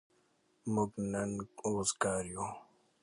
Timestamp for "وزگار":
1.75-2.23